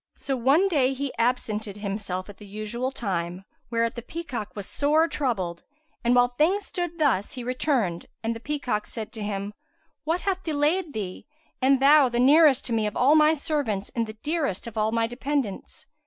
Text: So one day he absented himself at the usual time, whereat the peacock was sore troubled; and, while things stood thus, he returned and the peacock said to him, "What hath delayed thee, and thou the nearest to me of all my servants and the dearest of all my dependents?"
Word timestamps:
So 0.15 0.35
one 0.35 0.67
day 0.67 0.93
he 0.93 1.13
absented 1.19 1.77
himself 1.77 2.27
at 2.27 2.37
the 2.37 2.45
usual 2.47 2.91
time, 2.91 3.45
whereat 3.69 3.93
the 3.93 4.01
peacock 4.01 4.55
was 4.55 4.67
sore 4.67 5.07
troubled; 5.07 5.61
and, 6.03 6.15
while 6.15 6.29
things 6.29 6.65
stood 6.65 6.97
thus, 6.97 7.33
he 7.33 7.43
returned 7.43 8.07
and 8.23 8.35
the 8.35 8.39
peacock 8.39 8.87
said 8.87 9.13
to 9.13 9.21
him, 9.21 9.53
"What 10.03 10.21
hath 10.21 10.41
delayed 10.41 10.93
thee, 10.93 11.27
and 11.61 11.79
thou 11.79 12.09
the 12.09 12.19
nearest 12.19 12.65
to 12.65 12.73
me 12.73 12.87
of 12.87 12.97
all 12.97 13.13
my 13.13 13.35
servants 13.35 13.89
and 13.89 14.07
the 14.07 14.17
dearest 14.23 14.65
of 14.65 14.75
all 14.75 14.91
my 14.91 15.05
dependents?" 15.05 15.85